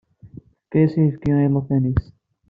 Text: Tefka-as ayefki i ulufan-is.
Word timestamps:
Tefka-as 0.59 0.93
ayefki 1.01 1.29
i 1.37 1.43
ulufan-is. 1.47 2.05